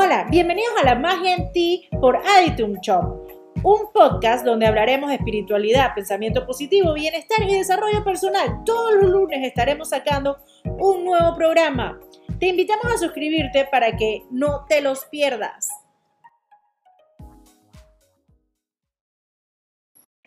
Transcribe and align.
Hola, 0.00 0.28
bienvenidos 0.30 0.74
a 0.80 0.84
La 0.84 0.94
Magia 0.94 1.34
en 1.34 1.50
Ti 1.50 1.88
por 2.00 2.16
Aditum 2.18 2.74
Shop, 2.80 3.26
un 3.64 3.92
podcast 3.92 4.44
donde 4.44 4.64
hablaremos 4.64 5.08
de 5.10 5.16
espiritualidad, 5.16 5.92
pensamiento 5.92 6.46
positivo, 6.46 6.94
bienestar 6.94 7.42
y 7.42 7.52
desarrollo 7.52 8.04
personal. 8.04 8.62
Todos 8.64 8.94
los 8.94 9.10
lunes 9.10 9.44
estaremos 9.44 9.88
sacando 9.88 10.38
un 10.64 11.04
nuevo 11.04 11.34
programa. 11.34 11.98
Te 12.38 12.46
invitamos 12.46 12.86
a 12.86 12.96
suscribirte 12.96 13.66
para 13.72 13.96
que 13.96 14.22
no 14.30 14.66
te 14.68 14.82
los 14.82 15.04
pierdas. 15.06 15.68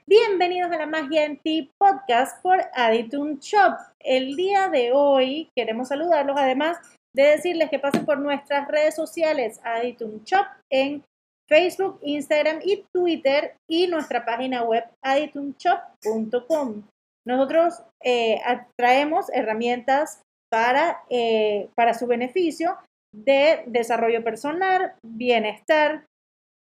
Bienvenidos 0.05 0.69
a 0.73 0.79
la 0.79 0.85
Magia 0.85 1.23
en 1.23 1.39
Ti 1.39 1.71
podcast 1.77 2.43
por 2.43 2.59
Aditum 2.73 3.39
Shop. 3.39 3.77
El 3.99 4.35
día 4.35 4.67
de 4.67 4.91
hoy 4.91 5.49
queremos 5.55 5.87
saludarlos, 5.87 6.35
además 6.37 6.77
de 7.15 7.23
decirles 7.23 7.69
que 7.69 7.79
pasen 7.79 8.05
por 8.05 8.19
nuestras 8.19 8.67
redes 8.67 8.95
sociales 8.95 9.59
Aditum 9.63 10.23
Shop 10.23 10.45
en 10.69 11.03
Facebook, 11.49 11.99
Instagram 12.01 12.59
y 12.63 12.85
Twitter 12.93 13.55
y 13.69 13.87
nuestra 13.87 14.23
página 14.23 14.63
web 14.63 14.85
aditumshop.com. 15.01 16.83
Nosotros 17.27 17.83
eh, 18.03 18.41
traemos 18.77 19.29
herramientas 19.33 20.21
para, 20.49 21.03
eh, 21.09 21.69
para 21.75 21.93
su 21.93 22.07
beneficio 22.07 22.77
de 23.13 23.63
desarrollo 23.67 24.23
personal, 24.23 24.95
bienestar, 25.03 26.05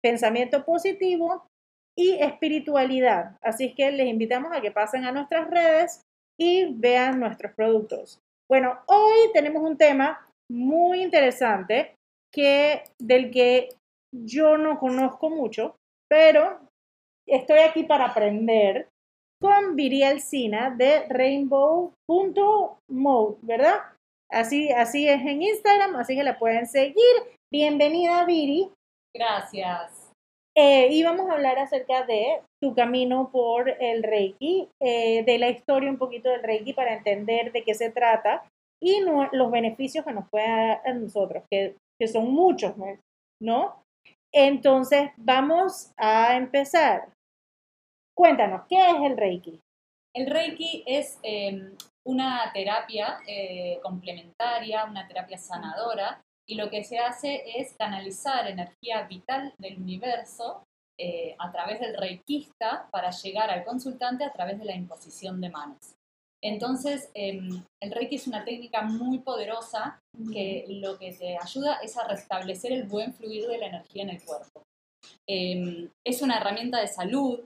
pensamiento 0.02 0.64
positivo 0.64 1.46
y 1.98 2.12
espiritualidad. 2.20 3.36
Así 3.42 3.74
que 3.74 3.90
les 3.90 4.06
invitamos 4.06 4.52
a 4.52 4.60
que 4.60 4.70
pasen 4.70 5.04
a 5.04 5.12
nuestras 5.12 5.50
redes 5.50 6.02
y 6.38 6.74
vean 6.74 7.18
nuestros 7.18 7.52
productos. 7.54 8.20
Bueno, 8.48 8.78
hoy 8.86 9.32
tenemos 9.32 9.62
un 9.62 9.76
tema 9.76 10.26
muy 10.50 11.02
interesante 11.02 11.94
que 12.32 12.84
del 13.00 13.30
que 13.30 13.68
yo 14.14 14.58
no 14.58 14.78
conozco 14.78 15.30
mucho, 15.30 15.76
pero 16.08 16.60
estoy 17.26 17.60
aquí 17.60 17.84
para 17.84 18.06
aprender 18.06 18.88
con 19.40 19.76
Viri 19.76 20.02
Alcina 20.02 20.70
de 20.70 21.06
rainbow.mode, 21.08 23.36
¿verdad? 23.42 23.80
Así, 24.30 24.70
así 24.70 25.08
es 25.08 25.20
en 25.20 25.42
Instagram, 25.42 25.96
así 25.96 26.16
que 26.16 26.24
la 26.24 26.38
pueden 26.38 26.66
seguir. 26.66 27.04
Bienvenida, 27.52 28.24
Viri. 28.24 28.70
Gracias. 29.14 30.10
Eh, 30.56 30.88
y 30.90 31.02
vamos 31.02 31.28
a 31.28 31.34
hablar 31.34 31.58
acerca 31.58 32.06
de 32.06 32.40
tu 32.62 32.74
camino 32.74 33.28
por 33.30 33.68
el 33.68 34.02
Reiki, 34.02 34.70
eh, 34.80 35.22
de 35.24 35.38
la 35.38 35.50
historia 35.50 35.90
un 35.90 35.98
poquito 35.98 36.30
del 36.30 36.42
Reiki 36.42 36.72
para 36.72 36.94
entender 36.94 37.52
de 37.52 37.62
qué 37.62 37.74
se 37.74 37.90
trata 37.90 38.42
y 38.82 39.00
los 39.00 39.50
beneficios 39.50 40.04
que 40.04 40.12
nos 40.12 40.28
puede 40.28 40.46
dar 40.46 40.82
a 40.84 40.92
nosotros, 40.94 41.44
que, 41.50 41.76
que 41.98 42.08
son 42.08 42.32
muchos, 42.32 42.74
¿no? 43.40 43.82
Entonces, 44.32 45.10
vamos 45.16 45.92
a 45.96 46.36
empezar. 46.36 47.08
Cuéntanos, 48.14 48.66
¿qué 48.68 48.90
es 48.90 48.96
el 49.02 49.16
Reiki? 49.16 49.60
El 50.14 50.26
Reiki 50.30 50.84
es 50.86 51.18
em, 51.22 51.76
una 52.06 52.50
terapia 52.52 53.18
eh, 53.26 53.78
complementaria, 53.82 54.84
una 54.84 55.06
terapia 55.06 55.36
sanadora 55.36 56.22
y 56.48 56.54
lo 56.54 56.70
que 56.70 56.84
se 56.84 56.98
hace 56.98 57.42
es 57.58 57.74
canalizar 57.76 58.46
energía 58.46 59.02
vital 59.02 59.52
del 59.58 59.78
universo 59.78 60.64
eh, 60.98 61.34
a 61.38 61.50
través 61.50 61.80
del 61.80 61.96
reikista 61.96 62.88
para 62.90 63.10
llegar 63.10 63.50
al 63.50 63.64
consultante 63.64 64.24
a 64.24 64.32
través 64.32 64.58
de 64.58 64.64
la 64.64 64.74
imposición 64.74 65.40
de 65.40 65.50
manos. 65.50 65.95
Entonces, 66.46 67.10
em, 67.14 67.64
el 67.82 67.90
reiki 67.90 68.14
es 68.14 68.28
una 68.28 68.44
técnica 68.44 68.82
muy 68.82 69.18
poderosa 69.18 70.00
que 70.32 70.64
lo 70.68 70.96
que 70.96 71.12
te 71.12 71.36
ayuda 71.36 71.80
es 71.82 71.96
a 71.96 72.06
restablecer 72.06 72.72
el 72.72 72.84
buen 72.84 73.12
fluir 73.12 73.48
de 73.48 73.58
la 73.58 73.66
energía 73.66 74.04
en 74.04 74.10
el 74.10 74.24
cuerpo. 74.24 74.62
Em, 75.28 75.90
es 76.06 76.22
una 76.22 76.38
herramienta 76.38 76.80
de 76.80 76.86
salud 76.86 77.40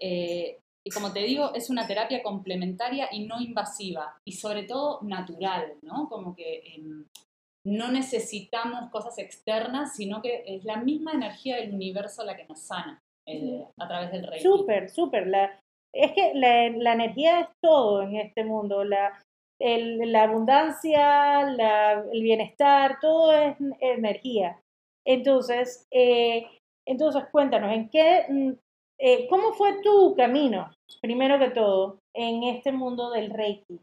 eh, 0.00 0.58
y 0.86 0.90
como 0.90 1.12
te 1.12 1.20
digo, 1.20 1.52
es 1.54 1.68
una 1.68 1.86
terapia 1.86 2.22
complementaria 2.22 3.08
y 3.12 3.26
no 3.26 3.42
invasiva 3.42 4.16
y 4.26 4.32
sobre 4.32 4.62
todo 4.62 5.00
natural, 5.02 5.74
¿no? 5.82 6.08
Como 6.08 6.34
que 6.34 6.62
em, 6.76 7.04
no 7.66 7.92
necesitamos 7.92 8.90
cosas 8.90 9.18
externas, 9.18 9.96
sino 9.96 10.22
que 10.22 10.44
es 10.46 10.64
la 10.64 10.76
misma 10.76 11.12
energía 11.12 11.56
del 11.56 11.74
universo 11.74 12.24
la 12.24 12.36
que 12.36 12.46
nos 12.46 12.60
sana 12.60 13.02
eh, 13.26 13.66
a 13.76 13.86
través 13.86 14.12
del 14.12 14.26
reiki. 14.26 14.44
Súper, 14.44 14.88
súper. 14.88 15.26
Es 15.96 16.12
que 16.12 16.32
la, 16.34 16.92
energía 16.92 17.40
es 17.40 17.48
todo 17.60 18.02
en 18.02 18.16
este 18.16 18.44
mundo. 18.44 18.84
La, 18.84 19.12
la 19.58 20.22
abundancia, 20.24 21.42
el 22.12 22.22
bienestar, 22.22 22.98
todo 23.00 23.32
es 23.32 23.56
energía. 23.80 24.60
Entonces, 25.06 25.86
eh, 25.90 26.46
entonces 26.86 27.24
cuéntanos, 27.30 27.72
¿en 27.72 27.88
qué, 27.88 28.26
mm, 28.28 28.52
eh, 28.98 29.26
¿cómo 29.28 29.52
fue 29.52 29.80
tu 29.82 30.14
camino, 30.16 30.70
primero 31.00 31.38
que 31.38 31.50
todo, 31.50 32.00
en 32.12 32.42
este 32.44 32.72
mundo 32.72 33.10
del 33.10 33.30
Reiki? 33.30 33.80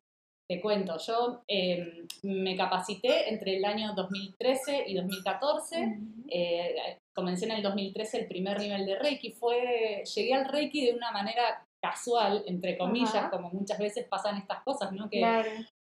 Te 0.49 0.59
cuento, 0.59 0.97
yo 0.97 1.41
em, 1.47 2.05
me 2.23 2.57
capacité 2.57 3.29
entre 3.29 3.57
el 3.57 3.65
año 3.65 3.93
2013 3.95 4.83
y 4.87 4.95
2014. 4.95 5.97
Eh, 6.29 6.75
comencé 7.15 7.45
en 7.45 7.51
el 7.51 7.63
2013 7.63 8.19
el 8.19 8.27
primer 8.27 8.59
nivel 8.59 8.85
de 8.85 8.99
Reiki. 8.99 9.31
Fue, 9.31 10.03
llegué 10.03 10.33
al 10.33 10.45
Reiki 10.45 10.85
de 10.87 10.93
una 10.93 11.11
manera 11.11 11.65
casual, 11.83 12.45
entre 12.47 12.77
comillas, 12.77 13.29
como 13.29 13.49
muchas 13.49 13.77
veces 13.77 14.07
pasan 14.07 14.37
estas 14.37 14.63
cosas, 14.63 14.93
¿no? 14.93 15.09
Que, 15.09 15.21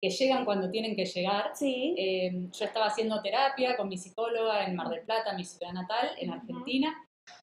que 0.00 0.10
llegan 0.10 0.44
cuando 0.44 0.68
tienen 0.68 0.96
que 0.96 1.04
llegar. 1.04 1.52
Sí. 1.54 1.94
Em, 1.96 2.50
yo 2.50 2.64
estaba 2.64 2.86
haciendo 2.86 3.22
terapia 3.22 3.76
con 3.76 3.88
mi 3.88 3.96
psicóloga 3.96 4.66
en 4.66 4.74
Mar 4.74 4.88
del 4.88 5.02
Plata, 5.02 5.32
mi 5.34 5.44
ciudad 5.44 5.72
natal, 5.72 6.10
en 6.18 6.32
Argentina, 6.32 6.92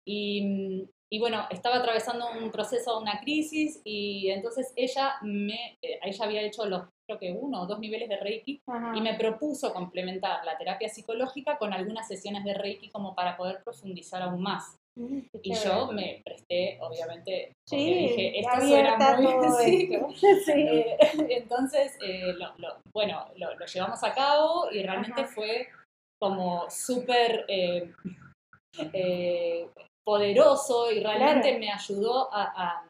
y, 0.04 0.84
y, 1.10 1.20
bueno, 1.20 1.48
estaba 1.50 1.78
atravesando 1.78 2.26
un 2.32 2.52
proceso, 2.52 3.00
una 3.00 3.22
crisis, 3.22 3.80
y 3.86 4.30
entonces 4.30 4.74
ella 4.76 5.14
me, 5.22 5.78
eh, 5.82 6.02
ella 6.04 6.26
había 6.26 6.42
hecho 6.42 6.66
los 6.66 6.84
creo 7.08 7.18
que 7.18 7.32
uno 7.32 7.64
o 7.64 7.66
dos 7.66 7.80
niveles 7.80 8.08
de 8.08 8.18
Reiki, 8.18 8.62
y 8.94 9.02
me 9.02 9.16
propuso 9.16 9.74
complementar 9.74 10.46
la 10.46 10.58
terapia 10.58 10.90
psicológica 10.90 11.58
con 11.58 11.74
algunas 11.74 12.08
sesiones 12.08 12.44
de 12.44 12.54
Reiki 12.54 12.90
como 12.90 13.16
para 13.16 13.36
poder 13.36 13.64
profundizar 13.64 14.22
aún 14.22 14.44
más. 14.44 14.79
Mm, 14.98 15.20
y 15.44 15.54
yo 15.56 15.92
me 15.92 16.22
presté, 16.26 16.78
obviamente, 16.82 17.54
porque 17.70 17.84
dije, 17.84 18.40
esto 18.40 18.62
suena 18.62 19.18
muy... 19.18 19.90
Sí. 20.46 20.52
Eh, 20.52 20.98
entonces, 21.30 21.98
eh, 22.06 22.34
bueno, 22.94 23.28
lo, 23.36 23.66
llevamos 23.66 24.04
a 24.04 24.14
cabo 24.14 24.72
y 24.72 24.84
realmente 24.84 25.26
fue 25.26 25.68
como 26.20 26.70
súper 26.70 27.46
eh, 27.48 27.92
poderoso 30.06 30.92
y 30.92 31.00
realmente 31.02 31.58
me 31.58 31.72
ayudó 31.72 32.30
a, 32.34 32.86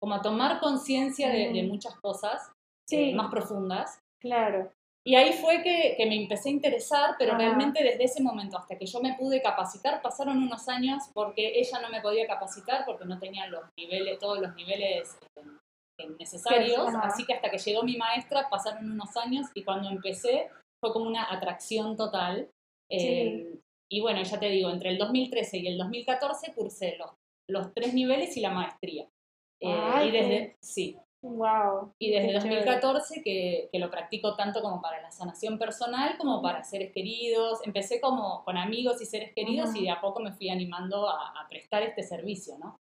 como 0.00 0.14
a 0.14 0.22
tomar 0.22 0.58
conciencia 0.58 1.30
de, 1.30 1.52
de, 1.52 1.62
muchas 1.62 1.94
cosas 2.00 2.50
sí. 2.88 3.14
más 3.14 3.30
profundas. 3.30 4.00
Claro. 4.20 4.70
Y 5.06 5.14
ahí 5.14 5.34
fue 5.34 5.62
que, 5.62 5.94
que 5.96 6.04
me 6.04 6.16
empecé 6.16 6.48
a 6.48 6.52
interesar, 6.52 7.14
pero 7.16 7.36
realmente 7.36 7.80
desde 7.80 8.02
ese 8.02 8.20
momento 8.20 8.58
hasta 8.58 8.76
que 8.76 8.86
yo 8.86 9.00
me 9.00 9.14
pude 9.14 9.40
capacitar, 9.40 10.02
pasaron 10.02 10.36
unos 10.42 10.68
años 10.68 11.04
porque 11.14 11.60
ella 11.60 11.78
no 11.80 11.90
me 11.90 12.00
podía 12.00 12.26
capacitar 12.26 12.84
porque 12.84 13.04
no 13.04 13.16
tenía 13.20 13.46
los 13.46 13.62
niveles, 13.76 14.18
todos 14.18 14.40
los 14.40 14.52
niveles 14.56 15.16
eh, 15.98 16.08
necesarios. 16.18 16.88
así 17.02 17.24
que 17.24 17.34
hasta 17.34 17.52
que 17.52 17.58
llegó 17.58 17.84
mi 17.84 17.96
maestra 17.96 18.48
pasaron 18.50 18.90
unos 18.90 19.16
años 19.16 19.46
y 19.54 19.62
cuando 19.62 19.88
empecé 19.90 20.48
fue 20.80 20.92
como 20.92 21.06
una 21.06 21.32
atracción 21.32 21.96
total. 21.96 22.50
Eh, 22.90 23.60
y 23.88 24.00
bueno, 24.00 24.24
ya 24.24 24.40
te 24.40 24.48
digo, 24.48 24.70
entre 24.70 24.90
el 24.90 24.98
2013 24.98 25.58
y 25.58 25.68
el 25.68 25.78
2014 25.78 26.52
cursé 26.52 26.96
los, 26.98 27.10
los 27.48 27.72
tres 27.74 27.94
niveles 27.94 28.36
y 28.36 28.40
la 28.40 28.50
maestría. 28.50 29.06
Eh, 29.60 30.08
y 30.08 30.10
desde, 30.10 30.56
sí, 30.60 30.98
Wow. 31.34 31.92
Y 31.98 32.12
desde 32.12 32.32
2014 32.34 33.22
que, 33.22 33.68
que, 33.72 33.78
lo 33.78 33.90
practico 33.90 34.36
tanto 34.36 34.62
como 34.62 34.80
para 34.80 35.02
la 35.02 35.10
sanación 35.10 35.58
personal 35.58 36.16
como 36.18 36.40
para 36.40 36.62
seres 36.62 36.92
queridos. 36.92 37.60
Empecé 37.66 38.00
como 38.00 38.44
con 38.44 38.56
amigos 38.56 39.02
y 39.02 39.06
seres 39.06 39.32
queridos 39.34 39.74
y 39.74 39.82
de 39.82 39.90
a 39.90 40.00
poco 40.00 40.20
me 40.20 40.32
fui 40.32 40.48
animando 40.48 41.08
a, 41.08 41.46
prestar 41.48 41.82
este 41.82 42.02
servicio, 42.02 42.58
¿no? 42.58 42.76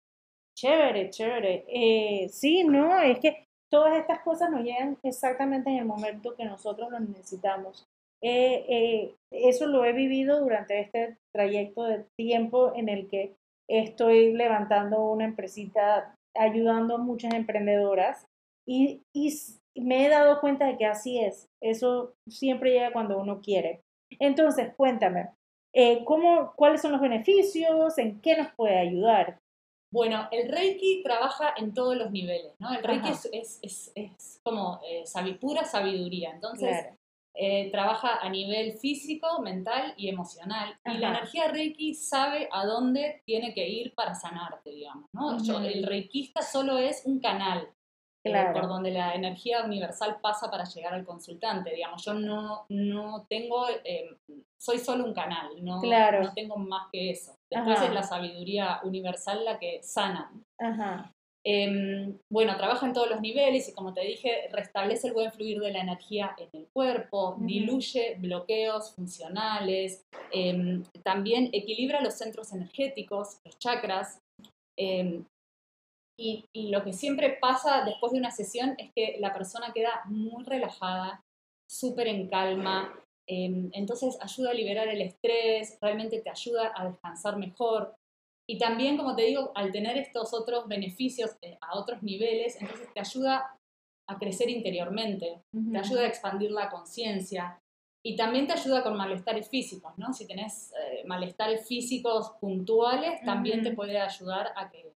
Chévere, 0.57 1.09
chévere. 1.09 1.65
Eh, 1.67 2.29
sí, 2.29 2.63
no, 2.63 2.99
es 2.99 3.19
que 3.19 3.45
todas 3.71 3.95
estas 3.97 4.19
cosas 4.21 4.49
nos 4.49 4.63
llegan 4.63 4.97
exactamente 5.03 5.69
en 5.69 5.77
el 5.77 5.85
momento 5.85 6.35
que 6.35 6.45
nosotros 6.45 6.89
lo 6.91 6.99
necesitamos. 6.99 7.85
Eh, 8.23 8.65
eh, 8.69 9.15
eso 9.31 9.67
lo 9.67 9.85
he 9.85 9.93
vivido 9.93 10.39
durante 10.39 10.79
este 10.79 11.17
trayecto 11.33 11.83
de 11.83 12.05
tiempo 12.17 12.73
en 12.75 12.89
el 12.89 13.07
que 13.07 13.35
estoy 13.67 14.33
levantando 14.33 15.03
una 15.03 15.25
empresita 15.25 16.15
ayudando 16.35 16.95
a 16.95 16.99
muchas 16.99 17.33
emprendedoras 17.33 18.25
y, 18.65 19.01
me 19.75 20.05
he 20.05 20.09
dado 20.09 20.39
cuenta 20.39 20.67
de 20.67 20.77
que 20.77 20.85
así 20.85 21.19
es. 21.19 21.49
Eso 21.61 22.15
siempre 22.27 22.71
llega 22.71 22.93
cuando 22.93 23.17
uno 23.17 23.41
quiere. 23.41 23.83
Entonces, 24.19 24.73
cuéntame, 24.75 25.29
eh, 25.73 26.05
¿cómo, 26.05 26.53
¿cuáles 26.55 26.81
son 26.81 26.93
los 26.93 27.01
beneficios? 27.01 27.97
¿En 27.97 28.21
qué 28.21 28.37
nos 28.37 28.53
puede 28.53 28.77
ayudar? 28.77 29.39
Bueno, 29.91 30.27
el 30.31 30.49
Reiki 30.49 31.03
trabaja 31.03 31.53
en 31.57 31.73
todos 31.73 31.97
los 31.97 32.11
niveles, 32.11 32.53
¿no? 32.59 32.73
El 32.73 32.83
Reiki 32.83 33.09
es, 33.09 33.59
es, 33.61 33.91
es, 33.95 34.39
como 34.43 34.79
eh, 34.87 35.03
pura 35.39 35.65
sabiduría. 35.65 36.31
Entonces, 36.31 36.87
eh, 37.33 37.69
trabaja 37.69 38.19
a 38.21 38.29
nivel 38.29 38.77
físico, 38.77 39.41
mental 39.41 39.93
y 39.97 40.07
emocional. 40.07 40.79
Y 40.85 40.97
la 40.99 41.09
energía 41.09 41.49
Reiki 41.49 41.93
sabe 41.93 42.47
a 42.49 42.65
dónde 42.65 43.23
tiene 43.25 43.53
que 43.53 43.67
ir 43.67 43.93
para 43.93 44.15
sanarte, 44.15 44.69
digamos. 44.69 45.09
¿no? 45.11 45.43
Yo- 45.43 45.59
el 45.59 45.83
reikista 45.83 46.41
solo 46.41 46.77
es 46.77 47.03
un 47.05 47.19
canal 47.19 47.74
eh, 48.25 48.47
por 48.53 48.67
donde 48.67 48.91
la 48.91 49.13
energía 49.13 49.63
universal 49.63 50.17
pasa 50.21 50.49
para 50.49 50.63
llegar 50.65 50.93
al 50.93 51.05
consultante. 51.05 51.73
Digamos, 51.73 52.03
yo 52.03 52.13
no, 52.13 52.65
no 52.69 53.25
tengo, 53.29 53.67
eh, 53.83 54.09
soy 54.59 54.79
solo 54.79 55.05
un 55.05 55.13
canal, 55.13 55.63
no, 55.63 55.79
Claro. 55.81 56.23
no 56.23 56.33
tengo 56.33 56.57
más 56.57 56.87
que 56.91 57.11
eso. 57.11 57.35
Después 57.51 57.77
Ajá. 57.77 57.87
es 57.87 57.93
la 57.93 58.03
sabiduría 58.03 58.79
universal 58.83 59.45
la 59.45 59.59
que 59.59 59.81
sana. 59.83 60.31
Ajá. 60.59 61.11
Em, 61.47 62.17
bueno, 62.33 62.57
trabaja 62.57 62.87
en 62.87 62.93
todos 62.93 63.07
los 63.07 63.21
niveles 63.21 63.69
y 63.69 63.73
como 63.73 63.93
te 63.93 64.01
dije, 64.01 64.49
restablece 64.51 65.09
el 65.09 65.13
buen 65.13 65.31
fluir 65.31 65.59
de 65.59 65.71
la 65.71 65.81
energía 65.81 66.35
en 66.39 66.49
el 66.53 66.67
cuerpo, 66.73 67.35
diluye 67.39 68.15
bloqueos 68.17 68.95
funcionales, 68.95 70.03
em, 70.31 70.83
también 71.03 71.49
equilibra 71.53 72.01
los 72.01 72.15
centros 72.15 72.51
energéticos, 72.51 73.37
los 73.45 73.57
chakras. 73.59 74.19
em, 74.77 75.23
y, 76.17 76.45
y 76.53 76.69
lo 76.69 76.83
que 76.83 76.93
siempre 76.93 77.37
pasa 77.41 77.83
después 77.83 78.13
de 78.13 78.19
una 78.19 78.31
sesión 78.31 78.75
es 78.77 78.91
que 78.93 79.17
la 79.19 79.33
persona 79.33 79.73
queda 79.73 80.01
muy 80.05 80.43
relajada, 80.43 81.23
súper 81.69 82.07
en 82.07 82.27
calma, 82.27 82.93
em, 83.27 83.69
entonces 83.73 84.17
ayuda 84.21 84.51
a 84.51 84.53
liberar 84.53 84.87
el 84.87 85.01
estrés, 85.01 85.77
realmente 85.81 86.21
te 86.21 86.29
ayuda 86.29 86.71
a 86.75 86.85
descansar 86.87 87.37
mejor. 87.37 87.95
Y 88.47 88.57
también, 88.57 88.97
como 88.97 89.15
te 89.15 89.23
digo, 89.23 89.51
al 89.55 89.71
tener 89.71 89.97
estos 89.97 90.33
otros 90.33 90.67
beneficios 90.67 91.31
eh, 91.41 91.57
a 91.61 91.77
otros 91.77 92.03
niveles, 92.03 92.61
entonces 92.61 92.87
te 92.93 92.99
ayuda 92.99 93.57
a 94.07 94.19
crecer 94.19 94.49
interiormente, 94.51 95.41
te 95.71 95.79
ayuda 95.79 96.01
a 96.01 96.07
expandir 96.07 96.51
la 96.51 96.69
conciencia 96.69 97.59
y 98.05 98.15
también 98.15 98.45
te 98.45 98.53
ayuda 98.53 98.83
con 98.83 98.95
malestares 98.95 99.49
físicos, 99.49 99.93
¿no? 99.97 100.13
Si 100.13 100.27
tenés 100.27 100.71
eh, 100.73 101.03
malestares 101.07 101.67
físicos 101.67 102.33
puntuales, 102.39 103.23
también 103.25 103.63
te 103.63 103.69
Ujú. 103.69 103.77
puede 103.77 103.99
ayudar 103.99 104.53
a 104.55 104.69
que, 104.69 104.93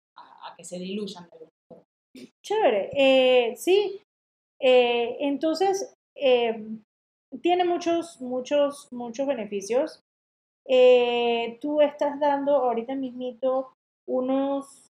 a, 0.52 0.56
que 0.56 0.64
se 0.64 0.78
diluyan 0.80 1.26
de 1.26 1.30
alguna 1.32 1.52
forma. 1.70 1.84
Chévere. 2.46 2.90
Eh, 2.94 3.56
sí. 3.56 4.02
Eh, 4.62 5.18
entonces, 5.22 5.94
eh, 6.16 6.66
tiene 7.42 7.64
muchos, 7.66 8.20
muchos, 8.22 8.88
muchos 8.92 9.28
beneficios. 9.28 10.02
Eh, 10.68 11.58
tú 11.62 11.82
estás 11.82 12.20
dando 12.20 12.56
ahorita 12.58 12.94
mismito 12.96 13.74
unos 14.08 14.88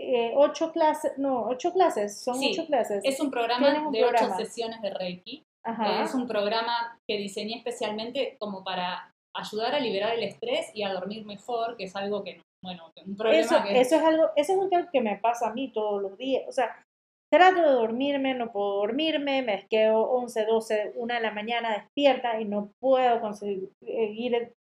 eh, 0.00 0.32
ocho 0.34 0.72
clases, 0.72 1.12
no, 1.18 1.46
ocho 1.46 1.72
clases, 1.72 2.18
son 2.18 2.34
Sí, 2.36 2.50
ocho 2.52 2.66
clases. 2.66 3.00
Es 3.04 3.20
un 3.20 3.30
programa 3.30 3.86
un 3.86 3.92
de 3.92 4.00
programa. 4.00 4.34
ocho 4.34 4.44
sesiones 4.44 4.80
de 4.82 4.90
Reiki. 4.90 5.42
Ajá. 5.64 6.02
Es 6.04 6.14
un 6.14 6.26
programa 6.26 6.98
que 7.08 7.16
diseñé 7.16 7.56
especialmente 7.56 8.36
como 8.40 8.64
para 8.64 9.12
ayudar 9.36 9.74
a 9.74 9.80
liberar 9.80 10.14
el 10.14 10.24
estrés 10.24 10.70
y 10.74 10.82
a 10.82 10.92
dormir 10.92 11.24
mejor, 11.24 11.76
que 11.76 11.84
es 11.84 11.96
algo 11.96 12.22
que, 12.24 12.36
no- 12.36 12.42
bueno, 12.64 12.90
un 13.06 13.16
problema 13.16 13.40
Eso, 13.40 13.62
que 13.62 13.80
eso 13.80 13.96
es 13.96 14.02
algo, 14.02 14.30
eso 14.36 14.52
es 14.52 14.58
algo 14.72 14.90
que 14.90 15.00
me 15.02 15.18
pasa 15.18 15.48
a 15.48 15.52
mí 15.52 15.70
todos 15.72 16.00
los 16.00 16.16
días. 16.16 16.44
O 16.48 16.52
sea, 16.52 16.82
trato 17.30 17.60
de 17.60 17.68
dormirme, 17.68 18.34
no 18.34 18.50
puedo 18.50 18.76
dormirme, 18.78 19.42
me 19.42 19.66
quedo 19.68 20.02
11, 20.10 20.46
12, 20.46 20.92
1 20.96 21.14
de 21.14 21.20
la 21.20 21.30
mañana 21.30 21.74
despierta 21.74 22.40
y 22.40 22.46
no 22.46 22.70
puedo 22.80 23.20
conseguir, 23.20 23.70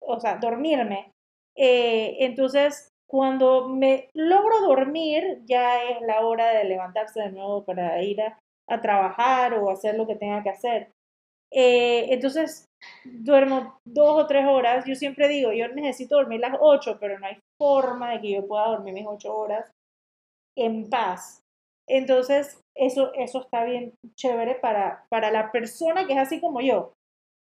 o 0.01 0.19
sea, 0.19 0.35
dormirme. 0.37 1.11
Eh, 1.55 2.17
entonces, 2.19 2.89
cuando 3.09 3.69
me 3.69 4.09
logro 4.13 4.59
dormir, 4.61 5.41
ya 5.45 5.81
es 5.83 6.01
la 6.01 6.25
hora 6.25 6.49
de 6.49 6.65
levantarse 6.65 7.21
de 7.21 7.31
nuevo 7.31 7.63
para 7.63 8.03
ir 8.03 8.21
a, 8.21 8.37
a 8.67 8.81
trabajar 8.81 9.53
o 9.53 9.69
hacer 9.69 9.95
lo 9.95 10.05
que 10.05 10.15
tenga 10.15 10.43
que 10.43 10.49
hacer. 10.49 10.91
Eh, 11.51 12.07
entonces, 12.13 12.65
duermo 13.05 13.79
dos 13.85 14.23
o 14.23 14.27
tres 14.27 14.45
horas. 14.45 14.85
Yo 14.85 14.95
siempre 14.95 15.27
digo, 15.29 15.53
yo 15.53 15.67
necesito 15.69 16.15
dormir 16.15 16.41
las 16.41 16.57
ocho, 16.59 16.97
pero 16.99 17.17
no 17.17 17.27
hay 17.27 17.37
forma 17.57 18.11
de 18.11 18.21
que 18.21 18.31
yo 18.31 18.47
pueda 18.47 18.67
dormir 18.67 18.93
mis 18.93 19.07
ocho 19.07 19.35
horas 19.35 19.71
en 20.57 20.89
paz. 20.89 21.41
Entonces, 21.87 22.61
eso, 22.75 23.13
eso 23.13 23.41
está 23.41 23.63
bien 23.63 23.93
chévere 24.15 24.55
para, 24.55 25.05
para 25.09 25.31
la 25.31 25.51
persona 25.51 26.07
que 26.07 26.13
es 26.13 26.19
así 26.19 26.41
como 26.41 26.61
yo, 26.61 26.93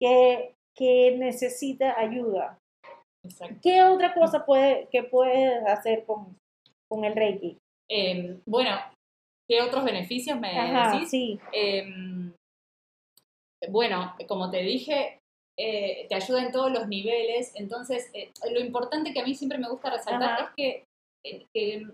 que, 0.01 0.55
que 0.77 1.17
necesita 1.17 1.99
ayuda. 1.99 2.59
Exacto. 3.25 3.57
¿Qué 3.63 3.83
otra 3.83 4.15
cosa 4.15 4.45
puede, 4.45 4.89
que 4.91 5.03
puedes 5.03 5.65
hacer 5.67 6.05
con, 6.05 6.37
con 6.89 7.05
el 7.05 7.15
Reiki? 7.15 7.59
Eh, 7.91 8.39
bueno, 8.47 8.77
¿qué 9.49 9.63
otros 9.63 9.85
beneficios 9.85 10.39
me 10.39 10.59
Ajá, 10.59 10.93
decís? 10.93 11.11
sí. 11.11 11.41
Eh, 11.53 11.85
bueno, 13.71 14.15
como 14.29 14.51
te 14.51 14.59
dije, 14.59 15.19
eh, 15.59 16.07
te 16.09 16.15
ayuda 16.15 16.43
en 16.45 16.53
todos 16.53 16.71
los 16.71 16.87
niveles. 16.89 17.53
Entonces, 17.57 18.11
eh, 18.15 18.31
lo 18.51 18.61
importante 18.61 19.13
que 19.13 19.21
a 19.21 19.25
mí 19.25 19.35
siempre 19.35 19.59
me 19.59 19.69
gusta 19.69 19.91
resaltar 19.91 20.31
Ajá. 20.33 20.45
es 20.45 20.51
que, 20.57 20.85
eh, 21.25 21.47
que 21.53 21.87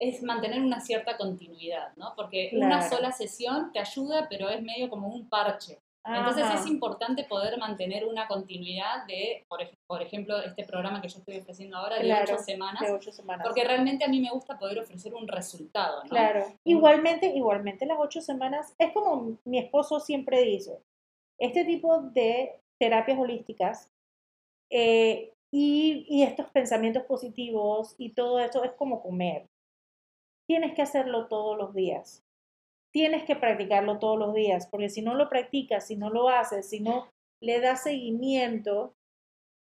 es 0.00 0.22
mantener 0.22 0.60
una 0.60 0.80
cierta 0.80 1.16
continuidad, 1.16 1.92
¿no? 1.96 2.14
Porque 2.16 2.50
una 2.52 2.78
Claro. 2.80 2.96
sola 2.96 3.12
sesión 3.12 3.72
te 3.72 3.78
ayuda, 3.80 4.26
pero 4.28 4.48
es 4.48 4.62
medio 4.62 4.88
como 4.90 5.08
un 5.08 5.28
parche. 5.28 5.78
Entonces 6.06 6.44
Ajá. 6.44 6.60
es 6.60 6.66
importante 6.66 7.24
poder 7.24 7.56
mantener 7.56 8.04
una 8.04 8.28
continuidad 8.28 9.06
de, 9.06 9.42
por, 9.48 9.62
ej- 9.62 9.74
por 9.88 10.02
ejemplo, 10.02 10.38
este 10.42 10.62
programa 10.64 11.00
que 11.00 11.08
yo 11.08 11.16
estoy 11.18 11.38
ofreciendo 11.38 11.78
ahora 11.78 11.96
de 11.96 12.02
Claro, 12.02 12.34
ocho 12.34 12.42
semanas, 12.42 12.82
de 12.82 12.92
ocho 12.92 13.10
semanas. 13.10 13.46
porque 13.46 13.64
realmente 13.64 14.04
a 14.04 14.08
mí 14.08 14.20
me 14.20 14.28
gusta 14.30 14.58
poder 14.58 14.78
ofrecer 14.80 15.14
un 15.14 15.26
resultado, 15.26 16.02
¿no? 16.04 16.10
Claro. 16.10 16.44
Igualmente, 16.66 17.28
igualmente 17.34 17.86
las 17.86 17.96
ocho 17.98 18.20
semanas, 18.20 18.74
es 18.78 18.92
como 18.92 19.38
mi 19.46 19.58
esposo 19.58 19.98
siempre 19.98 20.42
dice, 20.42 20.78
este 21.40 21.64
tipo 21.64 22.02
de 22.02 22.60
terapias 22.84 23.18
holísticas 23.18 23.90
eh, 24.70 25.32
y, 25.50 26.04
y 26.08 26.22
estos 26.22 26.46
pensamientos 26.50 27.04
positivos 27.04 27.94
y 27.96 28.10
todo 28.10 28.38
esto 28.40 28.62
es 28.64 28.72
como 28.72 29.02
comer. 29.02 29.46
Tienes 30.46 30.74
que 30.74 30.82
hacerlo 30.82 31.26
todos 31.28 31.56
los 31.56 31.74
días. 31.74 32.22
Tienes 32.92 33.24
que 33.24 33.36
practicarlo 33.36 33.98
todos 33.98 34.18
los 34.18 34.34
días, 34.34 34.66
porque 34.66 34.88
si 34.90 35.00
no 35.02 35.14
lo 35.14 35.28
practicas, 35.28 35.86
si 35.86 35.96
no 35.96 36.10
lo 36.10 36.28
haces, 36.28 36.68
si 36.68 36.80
no 36.80 37.08
le 37.40 37.60
das 37.60 37.82
seguimiento, 37.82 38.94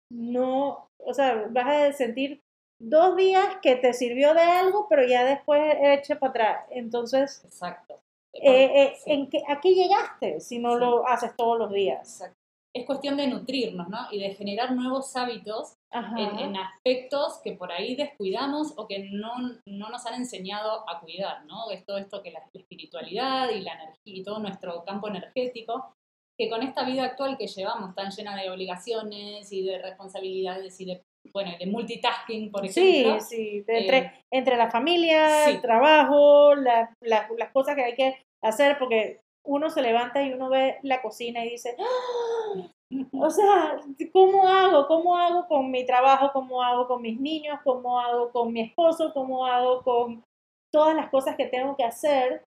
no, 0.10 0.90
o 0.98 1.14
sea, 1.14 1.48
vas 1.52 1.68
a 1.68 1.94
sentir 1.94 2.42
dos 2.80 3.16
días 3.16 3.58
que 3.62 3.76
te 3.76 3.94
sirvió 3.94 4.34
de 4.34 4.42
algo, 4.42 4.88
pero 4.90 5.06
ya 5.06 5.24
después 5.24 5.62
eche 5.82 6.16
para 6.16 6.30
atrás. 6.32 6.66
Entonces, 6.72 7.44
Exacto. 7.46 8.02
eh, 8.34 8.66
eh, 8.84 8.94
Sí. 8.98 9.12
¿en 9.12 9.30
qué, 9.30 9.44
¿a 9.48 9.62
qué 9.62 9.74
llegaste 9.76 10.40
si 10.40 10.58
no 10.60 10.74
Sí. 10.74 10.80
lo 10.80 11.08
haces 11.08 11.36
todos 11.38 11.60
los 11.60 11.72
días? 11.72 12.22
Exacto. 12.22 12.41
Es 12.74 12.86
cuestión 12.86 13.18
de 13.18 13.28
nutrirnos, 13.28 13.90
¿no? 13.90 13.98
Y 14.12 14.20
de 14.20 14.34
generar 14.34 14.72
nuevos 14.72 15.14
hábitos 15.18 15.76
en, 16.18 16.40
en 16.40 16.56
aspectos 16.56 17.42
que 17.44 17.52
por 17.52 17.70
ahí 17.72 17.96
descuidamos 17.96 18.74
o 18.78 18.88
que 18.88 19.10
no, 19.12 19.34
no 19.66 19.90
nos 19.90 20.06
han 20.06 20.14
enseñado 20.14 20.90
a 20.90 21.02
cuidar, 21.02 21.44
¿no? 21.46 21.70
Es 21.70 21.86
todo 21.86 21.98
esto 21.98 22.24
que 22.24 22.32
la, 22.32 22.40
la 22.54 22.62
espiritualidad 22.62 23.50
y 23.50 23.60
la 23.62 23.74
energía 23.74 24.16
y 24.16 24.24
todo 24.24 24.40
nuestro 24.40 24.86
campo 24.86 25.10
energético, 25.10 25.94
que 26.38 26.50
con 26.50 26.64
esta 26.64 26.86
vida 26.86 27.04
actual 27.04 27.38
que 27.38 27.48
llevamos 27.48 27.94
tan 27.94 28.10
llena 28.10 28.36
de 28.42 28.50
obligaciones 28.50 29.52
y 29.52 29.64
de 29.64 29.78
responsabilidades 29.82 30.80
y 30.80 30.86
de, 30.86 31.04
bueno, 31.34 31.52
de 31.60 31.66
multitasking, 31.68 32.52
por 32.52 32.68
Sí, 32.70 33.02
ejemplo. 33.02 33.20
sí, 33.20 33.62
de 33.68 33.80
entre, 33.80 33.98
eh, 33.98 34.12
entre 34.32 34.56
la 34.56 34.72
familia, 34.72 35.44
sí. 35.46 35.52
el 35.52 35.62
trabajo, 35.62 36.56
la- 36.56 36.96
la- 37.02 37.28
las 37.38 37.52
cosas 37.52 37.76
que 37.76 37.84
hay 37.84 37.96
que 37.96 38.16
hacer, 38.42 38.78
porque 38.80 39.20
uno 39.44 39.70
se 39.70 39.82
levanta 39.82 40.22
y 40.24 40.34
uno 40.34 40.50
ve 40.50 40.78
la 40.84 41.02
cocina 41.02 41.44
y 41.46 41.52
dice, 41.52 41.76
¡Ah! 41.80 42.70
o 43.14 43.30
sea, 43.30 43.80
¿cómo 44.12 44.48
hago? 44.48 44.88
¿Cómo 44.88 45.18
hago 45.18 45.48
con 45.48 45.72
mi 45.72 45.86
trabajo? 45.86 46.32
¿Cómo 46.34 46.62
hago 46.62 46.88
con 46.88 47.02
mis 47.02 47.20
niños? 47.20 47.60
¿Cómo 47.64 48.00
hago 48.00 48.32
con 48.32 48.52
mi 48.54 48.62
esposo? 48.62 49.14
¿Cómo 49.14 49.46
hago 49.46 49.82
con 49.84 50.24
todas 50.72 50.96
las 50.96 51.10
cosas 51.10 51.36
que 51.36 51.48
tengo 51.48 51.76
que 51.76 51.84
hacer? 51.84 52.44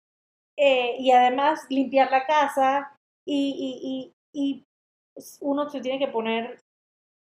Eh, 0.58 0.96
y 0.98 1.10
además 1.12 1.66
limpiar 1.70 2.10
la 2.10 2.26
casa 2.26 2.94
y, 3.26 4.12
y, 4.32 4.32
y, 4.34 4.52
y 4.54 4.64
uno 5.40 5.68
se 5.70 5.80
tiene 5.80 5.98
que 5.98 6.08
poner 6.08 6.60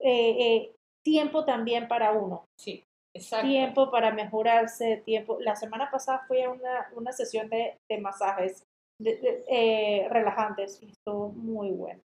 eh, 0.00 0.30
eh, 0.40 0.74
tiempo 1.04 1.44
también 1.44 1.86
para 1.88 2.12
uno 2.12 2.44
Sí, 2.58 2.84
exacto. 3.14 3.46
tiempo 3.46 3.90
para 3.90 4.10
mejorarse, 4.12 5.02
tiempo. 5.04 5.38
La 5.40 5.54
semana 5.56 5.90
pasada 5.90 6.24
fui 6.26 6.42
a 6.42 6.50
una, 6.50 6.88
una 6.96 7.12
sesión 7.12 7.48
de, 7.50 7.76
de 7.88 7.98
masajes 7.98 8.64
de- 9.00 9.16
de- 9.16 9.44
eh, 9.48 10.08
relajantes 10.10 10.82
y 10.82 10.90
estuvo 10.90 11.28
muy 11.30 11.70
bueno. 11.70 12.00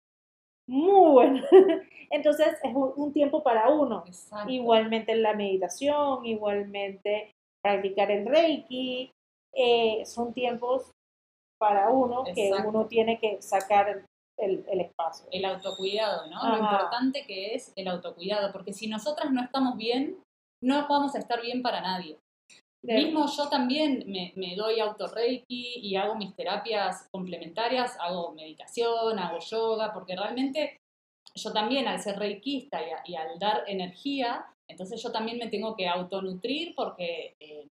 Muy 0.68 1.10
bueno. 1.10 1.42
Entonces 2.10 2.48
es 2.62 2.74
un, 2.74 2.92
un 2.96 3.12
tiempo 3.12 3.42
para 3.42 3.70
uno. 3.70 4.04
Exacto. 4.06 4.50
Igualmente 4.50 5.14
la 5.16 5.34
meditación, 5.34 6.24
igualmente 6.26 7.32
practicar 7.62 8.10
el 8.10 8.26
reiki. 8.26 9.10
eh, 9.52 10.04
son 10.06 10.32
tiempos 10.32 10.90
para 11.58 11.90
uno 11.90 12.22
que 12.34 12.50
uno 12.64 12.86
tiene 12.86 13.18
que 13.18 13.42
sacar 13.42 14.04
el, 14.38 14.64
el 14.68 14.80
espacio. 14.80 15.26
el 15.32 15.44
autocuidado, 15.44 16.26
¿no? 16.30 16.36
Ajá. 16.38 16.50
Lo 16.56 16.62
importante 16.62 17.24
que 17.26 17.54
es 17.54 17.72
el 17.76 17.88
autocuidado, 17.88 18.52
porque 18.52 18.72
si 18.72 18.86
nosotras 18.86 19.30
no 19.32 19.42
estamos 19.42 19.76
bien, 19.76 20.22
no 20.62 20.86
vamos 20.88 21.14
a 21.14 21.18
estar 21.18 21.42
bien 21.42 21.62
para 21.62 21.80
nadie. 21.80 22.16
De- 22.82 22.94
Mismo 22.94 23.26
yo 23.26 23.48
también 23.48 24.04
me, 24.06 24.32
me 24.36 24.56
doy 24.56 24.80
autorreiki 24.80 25.80
y 25.82 25.96
hago 25.96 26.14
mis 26.14 26.34
terapias 26.34 27.08
complementarias, 27.10 27.96
hago 28.00 28.32
meditación, 28.32 29.18
hago 29.18 29.38
yoga, 29.38 29.92
porque 29.92 30.16
realmente 30.16 30.78
yo 31.34 31.52
también 31.52 31.86
al 31.86 32.00
ser 32.00 32.18
reikista 32.18 32.80
y, 32.80 32.90
a- 32.90 33.02
y 33.04 33.14
al 33.16 33.38
dar 33.38 33.64
energía, 33.66 34.46
entonces 34.66 35.02
yo 35.02 35.12
también 35.12 35.36
me 35.38 35.48
tengo 35.48 35.76
que 35.76 35.86
autonutrir 35.88 36.74
porque, 36.74 37.36
eh, 37.38 37.66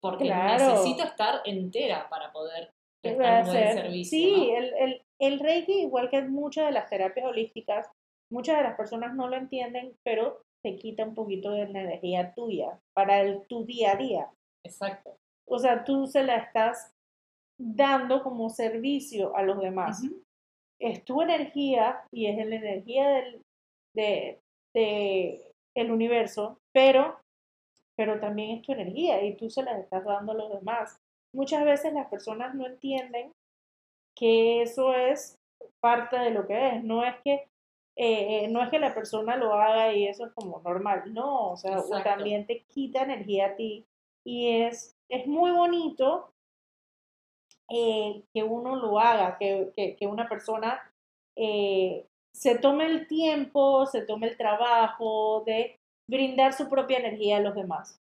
porque 0.00 0.26
Claro. 0.26 0.70
necesito 0.70 1.02
estar 1.02 1.42
entera 1.44 2.08
para 2.08 2.30
poder 2.32 2.70
¿Qué 3.02 3.12
prestar 3.12 3.44
un 3.44 3.50
buen 3.50 3.72
servicio. 3.74 4.18
Sí, 4.18 4.32
¿no? 4.50 4.56
el, 4.56 4.74
el, 4.78 5.02
el 5.18 5.40
Reiki, 5.40 5.72
igual 5.80 6.10
que 6.10 6.22
muchas 6.22 6.66
de 6.66 6.72
las 6.72 6.88
terapias 6.88 7.26
holísticas, 7.26 7.90
muchas 8.30 8.56
de 8.58 8.62
las 8.62 8.76
personas 8.76 9.14
no 9.14 9.26
lo 9.28 9.36
entienden, 9.36 9.96
pero 10.04 10.42
te 10.68 10.76
quita 10.76 11.04
un 11.04 11.14
poquito 11.14 11.52
de 11.52 11.66
la 11.68 11.80
energía 11.80 12.34
tuya 12.34 12.78
para 12.94 13.20
el, 13.20 13.46
tu 13.46 13.64
día 13.64 13.92
a 13.92 13.96
día. 13.96 14.30
Exacto. 14.64 15.16
O 15.46 15.58
sea, 15.58 15.84
tú 15.84 16.06
se 16.06 16.22
la 16.22 16.36
estás 16.36 16.92
dando 17.58 18.22
como 18.22 18.50
servicio 18.50 19.34
a 19.34 19.42
los 19.42 19.60
demás. 19.60 20.02
Es 20.80 21.04
tu 21.04 21.22
energía 21.22 22.04
y 22.12 22.26
es 22.26 22.36
la 22.46 22.56
energía 22.56 23.08
del, 23.08 23.42
de, 23.94 24.40
de 24.74 25.52
el 25.74 25.90
universo, 25.90 26.58
pero, 26.72 27.18
pero 27.96 28.20
también 28.20 28.58
es 28.58 28.62
tu 28.62 28.72
energía 28.72 29.24
y 29.24 29.36
tú 29.36 29.48
se 29.48 29.62
la 29.62 29.78
estás 29.78 30.04
dando 30.04 30.32
a 30.32 30.36
los 30.36 30.52
demás. 30.52 30.96
Muchas 31.34 31.64
veces 31.64 31.92
las 31.92 32.08
personas 32.08 32.54
no 32.54 32.66
entienden 32.66 33.32
que 34.14 34.62
eso 34.62 34.94
es 34.94 35.34
parte 35.80 36.18
de 36.18 36.30
lo 36.30 36.46
que 36.46 36.68
es, 36.68 36.84
no 36.84 37.04
es 37.04 37.14
que 37.24 37.48
eh, 38.00 38.46
no 38.46 38.62
es 38.62 38.70
que 38.70 38.78
la 38.78 38.94
persona 38.94 39.36
lo 39.36 39.54
haga 39.54 39.92
y 39.92 40.06
eso 40.06 40.26
es 40.26 40.32
como 40.32 40.60
normal, 40.60 41.12
no, 41.12 41.50
o 41.50 41.56
sea, 41.56 41.82
también 42.04 42.46
te 42.46 42.62
quita 42.62 43.02
energía 43.02 43.46
a 43.46 43.56
ti 43.56 43.84
y 44.24 44.62
es, 44.62 44.96
es 45.08 45.26
muy 45.26 45.50
bonito 45.50 46.32
eh, 47.68 48.22
que 48.32 48.44
uno 48.44 48.76
lo 48.76 49.00
haga, 49.00 49.36
que, 49.36 49.72
que, 49.74 49.96
que 49.96 50.06
una 50.06 50.28
persona 50.28 50.80
eh, 51.34 52.06
se 52.32 52.56
tome 52.60 52.86
el 52.86 53.08
tiempo, 53.08 53.84
se 53.86 54.02
tome 54.02 54.28
el 54.28 54.36
trabajo 54.36 55.42
de 55.44 55.80
brindar 56.06 56.52
su 56.52 56.68
propia 56.68 56.98
energía 56.98 57.38
a 57.38 57.40
los 57.40 57.56
demás. 57.56 58.00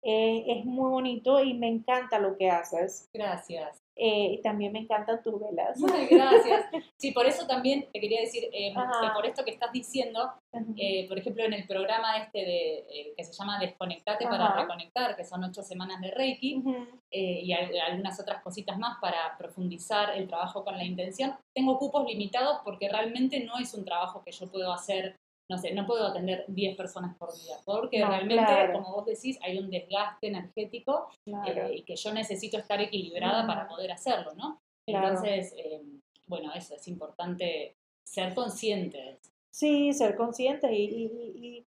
Es 0.00 0.64
muy 0.64 0.88
bonito 0.88 1.42
y 1.42 1.52
me 1.52 1.68
encanta 1.68 2.18
lo 2.18 2.38
que 2.38 2.48
haces. 2.48 3.10
Gracias. 3.12 3.85
Eh, 3.98 4.34
y 4.34 4.42
también 4.42 4.72
me 4.72 4.80
encantan 4.80 5.22
tus 5.22 5.40
velas. 5.40 5.80
Gracias. 6.10 6.66
Sí, 6.98 7.12
por 7.12 7.26
eso 7.26 7.46
también 7.46 7.88
te 7.92 8.00
quería 8.00 8.20
decir, 8.20 8.44
eh, 8.52 8.72
que 8.72 9.08
por 9.14 9.24
esto 9.26 9.44
que 9.44 9.50
estás 9.50 9.70
diciendo, 9.72 10.32
eh, 10.76 11.06
por 11.08 11.18
ejemplo, 11.18 11.44
en 11.44 11.52
el 11.52 11.66
programa 11.66 12.16
este 12.18 12.38
de, 12.38 12.78
eh, 12.90 13.14
que 13.16 13.24
se 13.24 13.32
llama 13.34 13.58
Desconectate 13.58 14.24
para. 14.30 14.48
Reconectar, 14.62 15.16
que 15.16 15.24
son 15.24 15.44
ocho 15.44 15.62
semanas 15.62 16.00
de 16.00 16.10
Reiki, 16.10 16.62
eh, 17.10 17.40
y 17.42 17.52
al- 17.52 17.74
algunas 17.78 18.18
otras 18.20 18.42
cositas 18.42 18.78
más 18.78 18.98
para 19.00 19.36
profundizar 19.38 20.16
el 20.16 20.26
trabajo 20.26 20.64
con 20.64 20.76
la 20.76 20.84
intención, 20.84 21.34
tengo 21.54 21.78
cupos 21.78 22.06
limitados 22.06 22.58
porque 22.64 22.88
realmente 22.88 23.40
no 23.44 23.58
es 23.58 23.72
un 23.74 23.84
trabajo 23.84 24.22
que 24.24 24.32
yo 24.32 24.50
puedo 24.50 24.72
hacer, 24.72 25.16
no 25.48 25.58
sé, 25.58 25.72
no 25.72 25.86
puedo 25.86 26.06
atender 26.08 26.44
10 26.48 26.76
personas 26.76 27.16
por 27.16 27.32
día, 27.34 27.54
porque 27.64 28.00
No, 28.00 28.08
realmente, 28.08 28.44
claro. 28.44 28.72
como 28.74 28.94
vos 28.96 29.06
decís, 29.06 29.38
hay 29.42 29.58
un 29.58 29.70
desgaste 29.70 30.26
energético 30.28 31.08
Claro. 31.24 31.66
eh, 31.68 31.76
y 31.76 31.82
que 31.84 31.94
yo 31.96 32.12
necesito 32.12 32.58
estar 32.58 32.80
equilibrada 32.80 33.46
para 33.46 33.68
poder 33.68 33.92
hacerlo, 33.92 34.34
¿no? 34.34 34.60
Claro. 34.88 35.08
Entonces, 35.08 35.54
eh, 35.56 35.82
bueno, 36.26 36.52
eso 36.54 36.74
es 36.74 36.88
importante 36.88 37.76
ser 38.04 38.34
conscientes. 38.34 39.18
Sí, 39.54 39.92
ser 39.92 40.16
conscientes 40.16 40.70
y, 40.72 40.74
y- 40.84 41.04
y- 41.04 41.46
y 41.58 41.66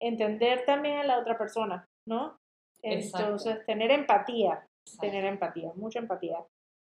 entender 0.00 0.64
también 0.66 0.98
a 0.98 1.04
la 1.04 1.18
otra 1.20 1.38
persona, 1.38 1.86
¿no? 2.08 2.36
Exacto. 2.82 3.24
Entonces, 3.26 3.66
tener 3.66 3.90
empatía, 3.92 4.66
tener 5.00 5.24
empatía, 5.24 5.70
mucha 5.76 6.00
empatía. 6.00 6.38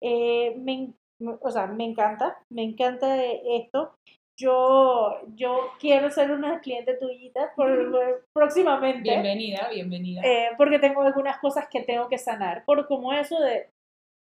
Eh, 0.02 0.56
me, 0.56 0.92
o 1.40 1.50
sea, 1.50 1.68
me 1.68 1.84
encanta, 1.84 2.36
me 2.50 2.64
encanta 2.64 3.22
esto. 3.24 3.94
Yo, 4.38 5.20
yo 5.34 5.70
quiero 5.80 6.10
ser 6.10 6.30
una 6.30 6.60
cliente 6.60 6.94
tuyita 6.94 7.52
por, 7.56 8.26
próximamente. 8.34 9.00
Bienvenida, 9.08 9.68
bienvenida. 9.72 10.20
Eh, 10.24 10.50
porque 10.58 10.78
tengo 10.78 11.00
algunas 11.02 11.38
cosas 11.38 11.68
que 11.70 11.82
tengo 11.82 12.08
que 12.08 12.18
sanar, 12.18 12.64
por 12.66 12.86
como 12.86 13.12
eso 13.14 13.40
de, 13.40 13.70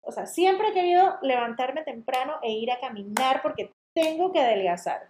o 0.01 0.11
sea, 0.11 0.25
siempre 0.25 0.69
he 0.69 0.73
querido 0.73 1.17
levantarme 1.21 1.83
temprano 1.83 2.39
e 2.41 2.51
ir 2.51 2.71
a 2.71 2.79
caminar 2.79 3.41
porque 3.41 3.71
tengo 3.93 4.31
que 4.31 4.39
adelgazar. 4.39 5.09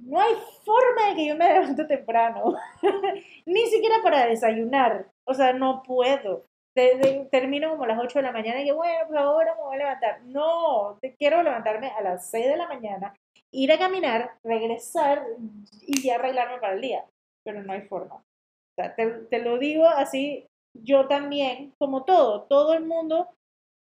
No 0.00 0.20
hay 0.20 0.34
forma 0.64 1.10
de 1.10 1.14
que 1.14 1.26
yo 1.28 1.36
me 1.36 1.48
levante 1.52 1.84
temprano, 1.84 2.54
ni 3.46 3.66
siquiera 3.66 3.96
para 4.02 4.26
desayunar, 4.26 5.06
o 5.24 5.34
sea, 5.34 5.52
no 5.52 5.82
puedo. 5.84 6.46
De- 6.74 6.96
de- 6.96 7.28
termino 7.30 7.68
como 7.70 7.84
a 7.84 7.88
las 7.88 7.98
8 8.00 8.18
de 8.18 8.22
la 8.24 8.32
mañana 8.32 8.60
y 8.60 8.64
que 8.64 8.72
bueno, 8.72 9.04
pues 9.06 9.20
ahora 9.20 9.54
me 9.54 9.60
voy 9.62 9.74
a 9.74 9.78
levantar. 9.78 10.22
No, 10.22 10.96
te 11.00 11.14
quiero 11.14 11.42
levantarme 11.42 11.88
a 11.90 12.00
las 12.00 12.30
6 12.30 12.46
de 12.46 12.56
la 12.56 12.66
mañana, 12.66 13.14
ir 13.52 13.70
a 13.72 13.78
caminar, 13.78 14.32
regresar 14.42 15.24
y 15.82 16.02
ya 16.02 16.16
arreglarme 16.16 16.58
para 16.58 16.74
el 16.74 16.80
día, 16.80 17.04
pero 17.44 17.62
no 17.62 17.72
hay 17.72 17.82
forma. 17.82 18.16
O 18.16 18.74
sea, 18.74 18.94
te, 18.94 19.38
lo 19.40 19.58
digo 19.58 19.86
así, 19.86 20.46
yo 20.74 21.06
también, 21.06 21.74
como 21.78 22.04
todo, 22.04 22.44
todo 22.44 22.72
el 22.72 22.86
mundo 22.86 23.28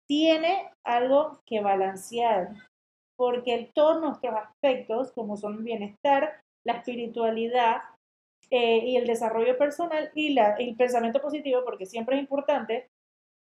tiene 0.07 0.71
algo 0.83 1.39
que 1.45 1.61
balancear, 1.61 2.49
porque 3.15 3.69
todos 3.75 4.01
nuestros 4.01 4.35
aspectos, 4.35 5.11
como 5.11 5.37
son 5.37 5.57
el 5.57 5.63
bienestar, 5.63 6.41
la 6.65 6.73
espiritualidad 6.73 7.81
eh, 8.49 8.79
y 8.79 8.97
el 8.97 9.05
desarrollo 9.05 9.57
personal 9.57 10.11
y 10.15 10.35
el 10.39 10.75
pensamiento 10.75 11.21
positivo, 11.21 11.63
porque 11.63 11.85
siempre 11.85 12.15
es 12.15 12.21
importante, 12.21 12.89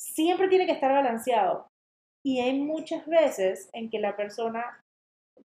siempre 0.00 0.48
tiene 0.48 0.64
que 0.64 0.72
estar 0.72 0.90
balanceado. 0.90 1.68
Y 2.24 2.40
hay 2.40 2.58
muchas 2.58 3.06
veces 3.06 3.68
en 3.74 3.90
que 3.90 3.98
la 3.98 4.16
persona 4.16 4.83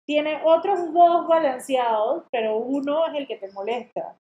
tiene 0.05 0.41
otros 0.43 0.93
dos 0.93 1.27
balanceados, 1.27 2.25
pero 2.31 2.57
uno 2.57 3.07
es 3.07 3.15
el 3.15 3.27
que 3.27 3.37
te 3.37 3.51
molesta. 3.51 4.17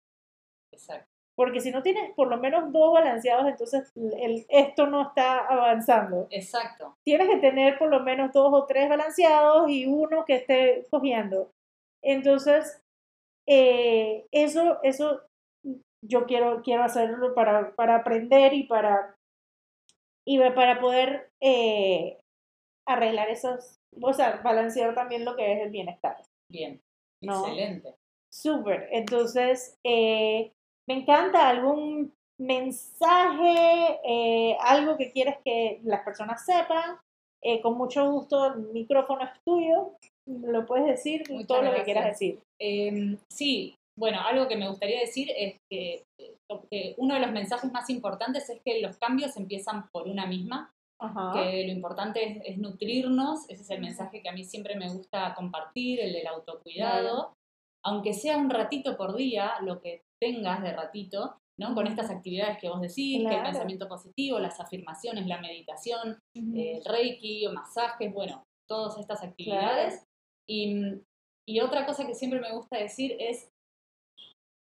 Exacto. 0.73 1.09
Porque 1.35 1.61
si 1.61 1.71
no 1.71 1.83
tienes 1.83 2.13
por 2.15 2.29
lo 2.29 2.37
menos 2.37 2.71
dos 2.73 2.93
balanceados, 2.93 3.49
entonces 3.49 3.91
el, 3.97 4.45
esto 4.49 4.87
no 4.87 5.03
está 5.03 5.39
avanzando. 5.39 6.27
Exacto. 6.31 6.97
Tienes 7.05 7.29
que 7.29 7.39
tener 7.39 7.79
por 7.79 7.89
lo 7.89 8.01
menos 8.01 8.33
dos 8.33 8.53
o 8.53 8.67
tres 8.67 8.89
balanceados 8.89 9.71
y 9.71 9.87
uno 9.87 10.25
que 10.25 10.37
esté 10.37 10.87
cogiendo. 10.91 11.51
Entonces, 12.03 12.83
eh, 13.47 14.27
eso, 14.31 14.79
eso 14.83 15.23
yo 16.05 16.27
quiero, 16.27 16.63
quiero 16.63 16.85
hacerlo 16.85 17.35
para, 17.35 17.75
para 17.75 17.97
aprender 17.97 18.53
y 18.53 18.65
para, 18.65 19.17
y 20.27 20.39
para 20.39 20.81
poder 20.81 21.31
eh, 21.41 22.19
arreglar 22.87 23.31
esos, 23.31 23.79
o 24.01 24.13
sea, 24.13 24.41
balancear 24.43 24.95
también 24.95 25.25
lo 25.25 25.37
que 25.37 25.53
es 25.53 25.61
el 25.63 25.71
bienestar. 25.71 26.17
Bien. 26.51 26.81
No. 27.23 27.47
Excelente. 27.47 27.95
Súper. 28.33 28.89
Entonces, 28.93 29.79
eh, 29.85 30.53
me 30.89 30.95
encanta 30.95 31.49
algún 31.49 32.13
mensaje, 32.39 34.01
eh, 34.05 34.57
algo 34.61 34.97
que 34.97 35.13
quieres 35.13 35.37
que 35.45 35.81
las 35.85 36.03
personas 36.03 36.45
sepan. 36.45 36.97
Eh, 37.43 37.61
con 37.61 37.77
mucho 37.77 38.11
gusto, 38.11 38.55
el 38.55 38.73
micrófono 38.73 39.25
es 39.25 39.31
tuyo. 39.45 39.97
Lo 40.27 40.65
puedes 40.67 40.87
decir 40.87 41.23
Muchas 41.29 41.47
todo 41.47 41.63
lo 41.63 41.75
que 41.75 41.83
quieras 41.83 42.07
decir. 42.07 42.41
Eh, 42.61 43.17
sí, 43.29 43.75
bueno, 43.97 44.21
algo 44.21 44.49
que 44.49 44.57
me 44.57 44.69
gustaría 44.69 45.01
decir 45.01 45.29
es 45.37 45.57
que, 45.69 46.05
que 46.71 46.95
uno 46.97 47.15
de 47.15 47.21
los 47.21 47.33
mensajes 47.33 47.71
más 47.73 47.91
importantes 47.91 48.49
es 48.49 48.61
que 48.65 48.81
los 48.81 48.97
cambios 48.97 49.37
empiezan 49.37 49.89
por 49.91 50.07
una 50.07 50.27
misma, 50.27 50.73
Ajá. 51.03 51.33
que 51.35 51.65
lo 51.67 51.73
importante 51.73 52.25
es, 52.25 52.39
es 52.45 52.59
nutrirnos, 52.59 53.49
ese 53.49 53.63
es 53.63 53.71
el 53.71 53.81
mensaje 53.81 54.23
que 54.23 54.29
a 54.29 54.33
mí 54.33 54.45
siempre 54.45 54.77
me 54.77 54.89
gusta 54.89 55.35
compartir, 55.35 56.01
el 56.01 56.13
del 56.13 56.27
autocuidado, 56.29 57.35
aunque 57.85 58.13
sea 58.15 58.37
un 58.37 58.49
ratito 58.51 58.97
por 58.97 59.17
día, 59.17 59.55
lo 59.63 59.81
que 59.81 60.03
tengas 60.21 60.63
de 60.63 60.73
ratito, 60.73 61.37
¿no? 61.59 61.75
Con 61.75 61.87
estas 61.87 62.11
actividades 62.11 62.59
que 62.59 62.69
vos 62.69 62.81
decís, 62.81 63.19
que 63.19 63.23
el 63.25 63.29
Claro. 63.29 63.45
pensamiento 63.51 63.89
positivo, 63.89 64.39
las 64.39 64.61
afirmaciones, 64.61 65.27
la 65.27 65.41
meditación, 65.41 66.19
Ujú. 66.37 66.57
eh, 66.57 66.77
el 66.79 66.85
reiki, 66.85 67.47
masajes, 67.49 68.13
bueno, 68.13 68.45
todas 68.69 68.99
estas 68.99 69.23
actividades. 69.25 70.05
Y, 70.49 70.77
y 71.47 71.61
otra 71.61 71.85
cosa 71.85 72.07
que 72.07 72.15
siempre 72.15 72.41
me 72.41 72.53
gusta 72.53 72.79
decir 72.79 73.17
es, 73.19 73.49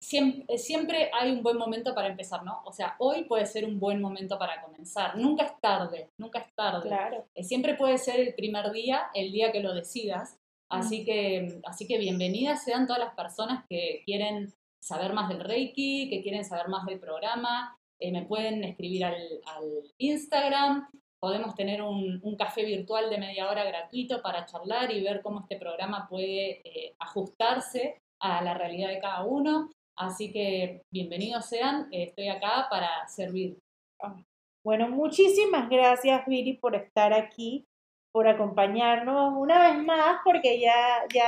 siempre, 0.04 0.58
siempre 0.58 1.10
hay 1.12 1.30
un 1.30 1.42
buen 1.42 1.56
momento 1.56 1.94
para 1.94 2.08
empezar, 2.08 2.44
¿no? 2.44 2.60
O 2.64 2.72
sea, 2.72 2.94
hoy 2.98 3.24
puede 3.24 3.46
ser 3.46 3.64
un 3.64 3.80
buen 3.80 4.00
momento 4.00 4.38
para 4.38 4.60
comenzar. 4.62 5.16
Nunca 5.16 5.44
es 5.44 5.60
tarde, 5.60 6.10
nunca 6.18 6.40
es 6.40 6.54
tarde. 6.54 6.88
Claro. 6.88 7.26
Eh, 7.34 7.42
Siempre 7.42 7.74
puede 7.74 7.98
ser 7.98 8.20
el 8.20 8.34
primer 8.34 8.70
día, 8.72 9.06
el 9.14 9.32
día 9.32 9.50
que 9.50 9.60
lo 9.60 9.74
decidas. 9.74 10.38
Así 10.68 11.04
que, 11.04 11.60
así 11.64 11.86
que 11.86 11.98
bienvenidas 11.98 12.64
sean 12.64 12.86
todas 12.86 13.00
las 13.00 13.14
personas 13.14 13.64
que 13.68 14.02
quieren 14.04 14.52
saber 14.82 15.12
más 15.12 15.28
del 15.28 15.40
Reiki, 15.40 16.10
que 16.10 16.22
quieren 16.22 16.44
saber 16.44 16.68
más 16.68 16.84
del 16.86 16.98
programa. 16.98 17.76
Eh, 17.98 18.10
me 18.10 18.22
pueden 18.22 18.64
escribir 18.64 19.04
al, 19.04 19.14
al 19.46 19.92
Instagram. 19.98 20.88
Podemos 21.20 21.54
tener 21.54 21.80
un, 21.80 22.20
un 22.22 22.36
café 22.36 22.64
virtual 22.64 23.08
de 23.08 23.18
media 23.18 23.48
hora 23.48 23.64
gratuito 23.64 24.20
para 24.20 24.44
charlar 24.46 24.90
y 24.90 25.02
ver 25.02 25.22
cómo 25.22 25.40
este 25.40 25.56
programa 25.56 26.06
puede 26.08 26.60
eh, 26.64 26.94
ajustarse 26.98 28.02
a 28.20 28.42
la 28.42 28.54
realidad 28.54 28.88
de 28.88 28.98
cada 28.98 29.24
uno. 29.24 29.70
Así 29.96 30.32
que 30.32 30.82
bienvenidos 30.92 31.46
sean, 31.46 31.88
eh, 31.92 32.04
estoy 32.04 32.28
acá 32.28 32.66
para 32.68 33.06
servir. 33.06 33.58
Ah, 34.02 34.16
bueno, 34.64 34.88
muchísimas 34.88 35.68
gracias, 35.68 36.26
Viri, 36.26 36.54
por 36.54 36.74
estar 36.74 37.12
aquí, 37.12 37.64
por 38.12 38.26
acompañarnos 38.26 39.34
una 39.36 39.70
vez 39.70 39.84
más, 39.84 40.20
porque 40.24 40.58
ya, 40.58 41.04
ya, 41.14 41.24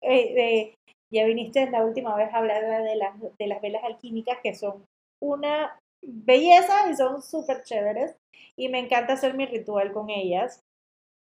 eh, 0.00 0.74
ya 1.12 1.24
viniste 1.26 1.70
la 1.70 1.84
última 1.84 2.16
vez 2.16 2.32
a 2.34 2.38
hablar 2.38 2.82
de 2.82 2.96
las, 2.96 3.14
de 3.38 3.46
las 3.46 3.60
velas 3.60 3.84
alquímicas, 3.84 4.38
que 4.42 4.54
son 4.54 4.84
una 5.22 5.78
belleza 6.02 6.90
y 6.90 6.96
son 6.96 7.22
súper 7.22 7.62
chéveres. 7.62 8.16
Y 8.56 8.68
me 8.68 8.80
encanta 8.80 9.12
hacer 9.12 9.34
mi 9.34 9.46
ritual 9.46 9.92
con 9.92 10.10
ellas. 10.10 10.60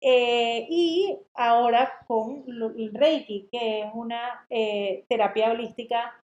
Eh, 0.03 0.67
y 0.69 1.17
ahora 1.35 1.93
con 2.07 2.45
Reiki, 2.93 3.49
que 3.51 3.83
es 3.83 3.91
una 3.95 4.45
eh, 4.51 5.05
terapia 5.09 5.53
holística 5.53 6.22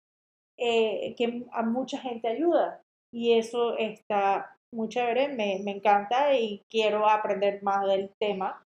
eh, 0.58 1.16
que 1.18 1.46
a 1.52 1.64
mucha 1.64 2.00
gente 2.00 2.28
ayuda. 2.28 2.82
Y 3.14 3.34
eso 3.34 3.78
está 3.78 4.58
muy 4.74 4.90
chévere, 4.90 5.30
me, 5.30 5.60
me 5.64 5.72
encanta 5.72 6.38
y 6.38 6.62
quiero 6.70 7.08
aprender 7.08 7.64
más 7.64 7.86
del 7.88 8.12
tema. 8.20 8.62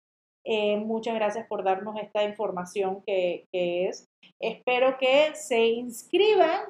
muchas 0.44 1.14
gracias 1.14 1.46
por 1.46 1.64
darnos 1.64 1.96
esta 2.00 2.22
información 2.24 3.02
que, 3.06 3.46
que, 3.52 3.88
es. 3.88 4.06
Espero 4.40 4.98
que 4.98 5.34
se 5.34 5.66
inscriban 5.66 6.60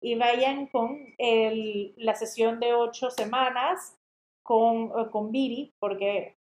y 0.00 0.14
vayan 0.16 0.66
con 0.66 1.14
el, 1.18 1.94
la 1.96 2.14
sesión 2.14 2.60
de 2.60 2.74
ocho 2.74 3.10
semanas 3.10 3.96
con, 4.44 4.90
con 5.10 5.32
Viri, 5.32 5.72
porque 5.80 6.36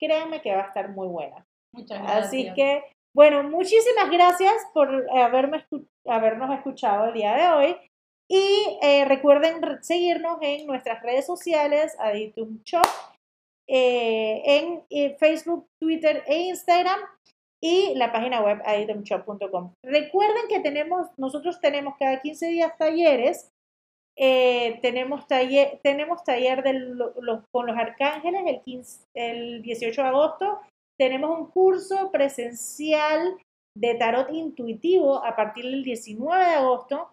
créanme 0.00 0.40
que 0.40 0.54
va 0.54 0.62
a 0.62 0.68
estar 0.68 0.90
muy 0.90 1.06
buena. 1.06 1.46
Muchas 1.72 2.02
gracias. 2.02 2.26
Así 2.26 2.54
que, 2.54 2.82
bueno, 3.16 3.42
muchísimas 3.44 4.10
gracias 4.10 4.52
por 4.74 5.06
haberme, 5.10 5.64
habernos 6.04 6.54
escuchado 6.54 7.06
el 7.06 7.14
día 7.14 7.34
de 7.34 7.48
hoy. 7.48 7.76
Y 8.28 8.78
eh, 8.82 9.06
recuerden 9.06 9.82
seguirnos 9.82 10.36
en 10.42 10.66
nuestras 10.66 11.02
redes 11.02 11.24
sociales, 11.24 11.96
Aditum 11.98 12.60
Shop, 12.62 12.86
eh, 13.66 14.42
en 14.44 14.82
eh, 14.90 15.16
Facebook, 15.18 15.66
Twitter 15.80 16.24
e 16.26 16.40
Instagram 16.40 17.00
y 17.58 17.94
la 17.94 18.12
página 18.12 18.42
web 18.42 18.60
aditumshop.com. 18.66 19.72
Recuerden 19.82 20.42
que 20.50 20.60
tenemos, 20.60 21.06
nosotros 21.16 21.58
tenemos 21.58 21.94
cada 21.98 22.20
15 22.20 22.48
días 22.48 22.76
talleres 22.76 23.50
eh, 24.18 24.78
tenemos, 24.80 25.26
taller, 25.26 25.78
tenemos 25.82 26.24
taller 26.24 26.62
de 26.62 26.72
con 27.52 27.66
los 27.66 27.76
arcángeles 27.76 28.42
el, 28.46 28.60
15, 28.62 29.06
el 29.14 29.62
18 29.62 30.02
de 30.02 30.08
agosto. 30.08 30.60
Tenemos 30.98 31.38
un 31.38 31.46
curso 31.50 32.10
presencial 32.10 33.36
de 33.76 33.94
tarot 33.94 34.30
intuitivo 34.32 35.24
a 35.24 35.36
partir 35.36 35.64
del 35.64 35.84
19 35.84 36.44
de 36.44 36.54
agosto. 36.54 37.12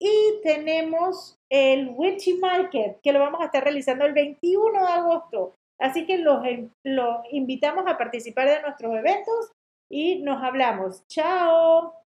Y 0.00 0.40
tenemos 0.42 1.38
el 1.48 1.90
Witchy 1.96 2.34
Market, 2.34 3.00
que 3.02 3.12
lo 3.12 3.20
vamos 3.20 3.40
a 3.40 3.46
estar 3.46 3.62
realizando 3.62 4.04
el 4.04 4.12
21 4.12 4.80
de 4.80 4.92
agosto. 4.92 5.54
Así 5.78 6.06
que 6.06 6.18
los, 6.18 6.42
los 6.84 7.18
invitamos 7.30 7.84
a 7.86 7.96
participar 7.96 8.48
de 8.48 8.62
nuestros 8.62 8.94
eventos 8.94 9.52
y 9.90 10.22
nos 10.22 10.42
hablamos. 10.42 11.06
Chao. 11.06 12.03